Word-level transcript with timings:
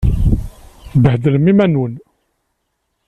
Tebbhedlem 0.91 1.45
iman-nwen! 1.51 1.93